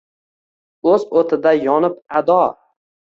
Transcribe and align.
O’z 0.93 1.05
o’tida 1.21 1.53
yonib 1.67 2.01
ado— 2.21 2.39